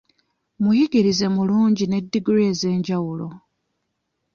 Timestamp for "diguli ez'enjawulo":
2.11-3.27